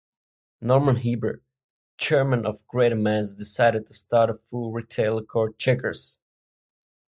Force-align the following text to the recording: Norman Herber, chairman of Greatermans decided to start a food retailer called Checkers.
Norman 0.61 0.95
Herber, 0.95 1.41
chairman 1.99 2.43
of 2.47 2.65
Greatermans 2.65 3.37
decided 3.37 3.85
to 3.85 3.93
start 3.93 4.31
a 4.31 4.33
food 4.33 4.71
retailer 4.73 5.21
called 5.21 5.59
Checkers. 5.59 6.17